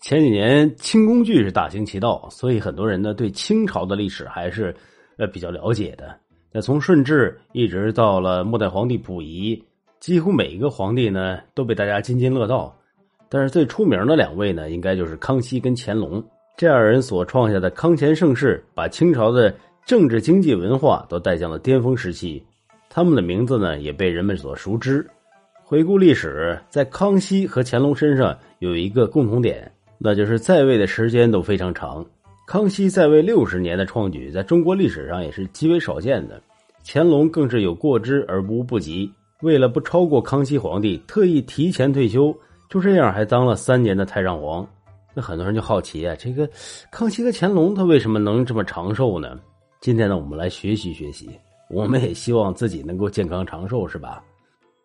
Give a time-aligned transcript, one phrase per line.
[0.00, 4.74] 前几年清宫剧是大行其道，所以很多人呢对清朝的历史还是
[5.18, 6.16] 呃比较了解的。
[6.50, 9.62] 那从顺治一直到了末代皇帝溥仪，
[10.00, 12.74] 几乎每一个皇帝呢都被大家津津乐道。
[13.28, 16.24] 但是最出名的两位呢，应该就是康熙跟乾隆
[16.56, 19.54] 这二人所创下的康乾盛世，把清朝的
[19.84, 22.42] 政治、经济、文化都带向了巅峰时期。
[22.88, 25.06] 他们的名字呢也被人们所熟知。
[25.62, 29.70] 回顾历史，在康熙和乾隆身上有一个共同点。
[30.02, 32.02] 那就是在位的时间都非常长，
[32.46, 36.40] 康熙在位六十年的创举，在中国历史上也是极为少见的。
[36.86, 42.34] 乾隆更是有过之而无不及，为了不超过康熙皇帝，特意提前退休，
[42.70, 44.66] 就这样还当了三年的太上皇。
[45.12, 46.48] 那很多人就好奇啊，这个
[46.90, 49.38] 康熙和乾隆他为什么能这么长寿呢？
[49.82, 51.28] 今天呢，我们来学习学习，
[51.68, 54.24] 我们也希望自己能够健康长寿，是吧？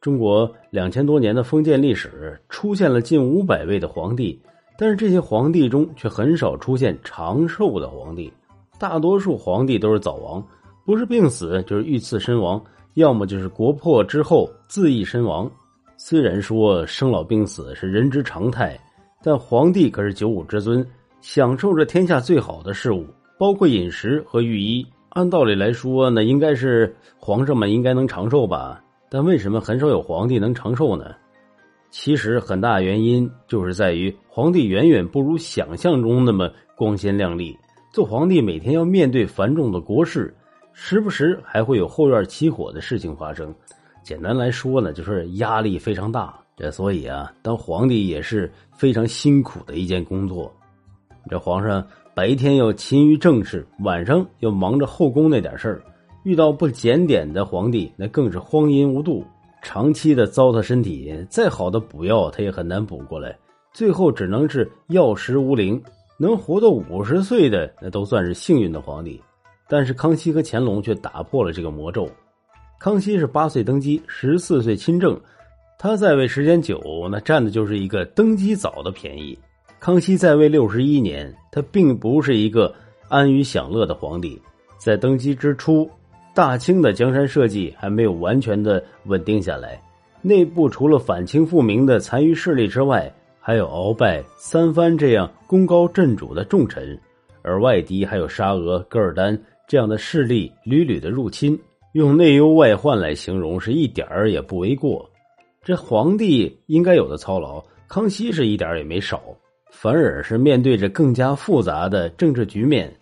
[0.00, 4.42] 中国两千多年的封建历史，出现了近五百位的皇帝。
[4.78, 8.32] 但是这些皇帝中却很少出现长寿的皇帝，
[8.78, 10.44] 大多数皇帝都是早亡，
[10.84, 12.62] 不是病死就是遇刺身亡，
[12.94, 15.50] 要么就是国破之后自缢身亡。
[15.96, 18.78] 虽然说生老病死是人之常态，
[19.22, 20.86] 但皇帝可是九五之尊，
[21.22, 23.06] 享受着天下最好的事物，
[23.38, 24.86] 包括饮食和御医。
[25.10, 28.82] 按道理来说，那应该是皇上们应该能长寿吧？
[29.08, 31.14] 但为什么很少有皇帝能长寿呢？
[31.90, 37.56] 其实很大原因就是在于皇帝远远不如想象中那么光鲜亮丽。
[37.92, 40.34] 做皇帝每天要面对繁重的国事，
[40.72, 43.54] 时不时还会有后院起火的事情发生。
[44.02, 46.38] 简单来说呢，就是压力非常大。
[46.56, 50.52] 这所以啊，当皇帝也是非常辛苦的一件工作。
[51.28, 55.82] 这皇上白天要勤于政事，晚上要忙着后宫那点事儿。
[56.22, 59.24] 遇到不检点的皇帝，那更是荒淫无度。
[59.62, 63.36] 长期的糟蹋身体，再好的补药他也很难补过来，
[63.72, 65.82] 最后只能是药食无灵。
[66.18, 69.22] 能活到五十岁的那都算是幸运的皇帝，
[69.68, 72.08] 但是康熙和乾隆却打破了这个魔咒。
[72.78, 75.20] 康熙是八岁登基，十四岁亲政，
[75.78, 76.80] 他在位时间久，
[77.10, 79.38] 那占的就是一个登基早的便宜。
[79.78, 82.74] 康熙在位六十一年，他并不是一个
[83.08, 84.40] 安于享乐的皇帝，
[84.78, 85.86] 在登基之初。
[86.36, 89.80] 大清的江山社稷还没有完全的稳定下来，
[90.20, 93.10] 内部除了反清复明的残余势力之外，
[93.40, 97.00] 还有鳌拜、三藩这样功高震主的重臣，
[97.40, 101.58] 而外敌还有沙俄、噶尔丹这样的势力屡屡的入侵，
[101.92, 105.08] 用内忧外患来形容是一点儿也不为过。
[105.64, 109.22] 这皇帝应该有的操劳，康熙是一点也没少，
[109.70, 112.94] 反而是面对着更加复杂的政治局面，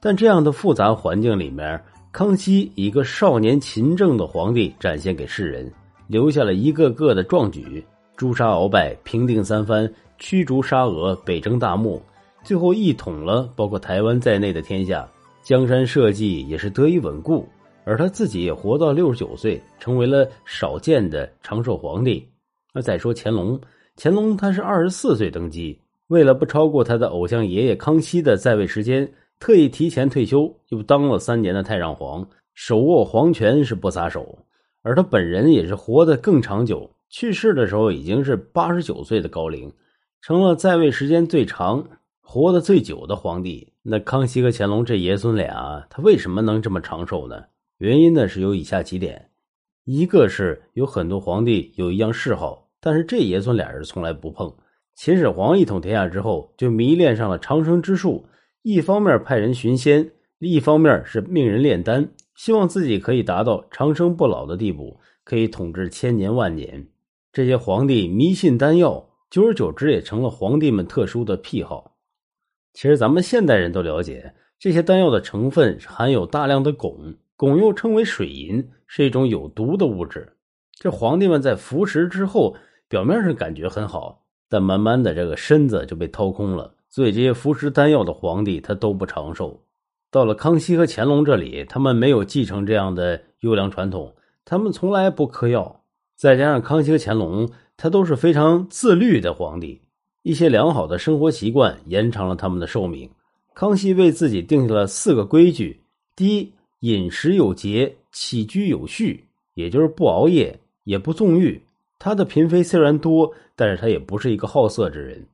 [0.00, 1.80] 但这样的复杂环境里面。
[2.12, 5.72] 康熙一个少年勤政的皇帝展现给世人，
[6.08, 7.84] 留下了一个个的壮举：
[8.16, 12.02] 诛杀鳌拜、平定三藩、驱逐沙俄、北征大漠，
[12.42, 15.08] 最后一统了包括台湾在内的天下，
[15.40, 17.46] 江山社稷也是得以稳固。
[17.84, 22.28] 而他自己也活到六十九岁，成为了少见的长寿皇帝。
[22.74, 23.58] 那再说乾隆，
[23.96, 25.78] 乾隆他是二十四岁登基，
[26.08, 29.08] 为了不超过他的偶像爷爷康熙的在位时间。
[29.40, 34.38] 特意提前退休，又当了三年的太上皇，手握皇权是不撒手。
[34.82, 39.72] 而他本人也是活得更长久，去世的时候已经是八十九岁的高龄，
[40.20, 41.82] 成了在位时间最长、
[42.20, 43.72] 活得最久的皇帝。
[43.82, 47.42] 那康熙和乾隆这爷孙俩，他为什么能这么长寿呢？
[47.78, 49.30] 原因呢是有以下几点：
[49.84, 54.54] 一个是有很多皇帝有一样嗜好，但是这爷孙俩人从来不碰。
[54.94, 58.26] 秦始皇一统天下之后，就迷恋上了长生之术。
[58.62, 66.86] 一方面派人寻仙，另一方面是命人炼丹，希望自己可以达到长生不老的地步，可以统治千年万年。
[67.32, 71.96] 这些皇帝迷信丹药，久而久之也成了皇帝们特殊的癖好。
[72.74, 80.36] 其实咱们现代人都了解，这些丹药的成分含有大量的汞，汞又称为水银，是一种有毒的物质。
[80.74, 82.54] 这皇帝们在服食之后，
[82.88, 86.74] 表面上感觉很好，但慢慢的这个身子就被掏空了。
[86.90, 89.62] 所以这些服食丹药的皇帝，他都不长寿。
[90.10, 94.12] 到了康熙和乾隆这里，他们没有继承这样的优良传统，
[94.44, 95.84] 他们从来不嗑药。
[96.16, 99.80] 再加上康熙和乾隆，他都是非常自律的皇帝，
[100.22, 103.08] 一些良好的生活习惯延长了他们的寿命。
[103.54, 105.80] 康熙为自己定下了四个规矩：
[106.16, 111.62] 第一，饮食有节，起居有序，也就是不熬夜，也不纵欲。
[112.00, 115.24] 他的嫔妃虽然多，但是他也不是一个好色之人。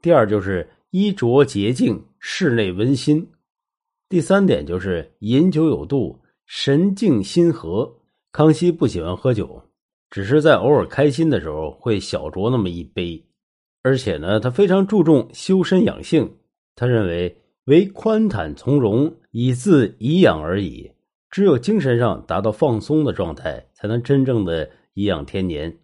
[0.00, 0.66] 第二就是。
[0.96, 3.28] 衣着洁净，室内温馨。
[4.08, 7.92] 第三点就是饮酒有度，神静心和。
[8.30, 9.60] 康熙不喜欢喝酒，
[10.08, 13.20] 只是在偶尔开心的时候会小酌那么一杯。
[13.82, 16.32] 而且呢，他非常注重修身养性。
[16.76, 20.88] 他认为唯宽坦从容，以自颐养而已。
[21.28, 25.76] 只有精神上达到放松的状态，才能真正的颐养天年。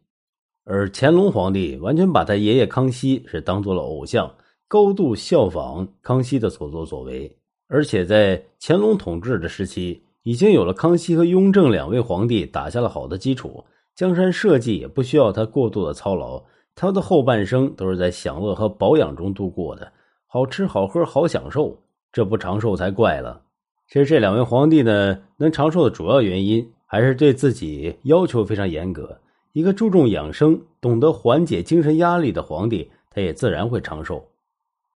[0.63, 4.33] 而乾隆皇帝完全把他爷爷康熙是当做了偶像，
[4.71, 7.37] 高度效仿康熙的所作所为。
[7.67, 13.65] 而且在乾隆统治的时期，已经有了康熙和雍正两位皇帝打下了好的基础，
[13.97, 16.41] 江山社稷也不需要他过度的操劳。
[16.77, 19.93] 他的后半生都是在享乐和保养中度过的，
[20.29, 21.77] 好吃好喝好享受，
[22.13, 23.43] 这不长寿才怪了。
[23.89, 29.19] 其实这两位皇帝呢，能长寿的主要原因还是对自己要求非常严格。
[29.53, 34.25] 一个注重养生、懂得缓解精神压力的皇帝，他也自然会长寿。